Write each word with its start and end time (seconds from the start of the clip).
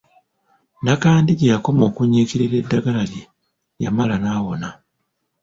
Nakandi 0.83 1.31
gye 1.35 1.51
yakoma 1.53 1.81
okunyiikirira 1.89 2.55
eddagala 2.61 3.03
lye, 3.11 3.23
yamala 3.83 4.15
n'awona. 4.19 4.69